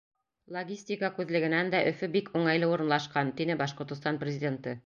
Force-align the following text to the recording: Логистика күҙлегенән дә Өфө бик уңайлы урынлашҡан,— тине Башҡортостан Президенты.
Логистика 0.55 1.11
күҙлегенән 1.17 1.69
дә 1.75 1.83
Өфө 1.91 2.11
бик 2.17 2.33
уңайлы 2.41 2.73
урынлашҡан,— 2.73 3.33
тине 3.41 3.63
Башҡортостан 3.65 4.23
Президенты. 4.27 4.79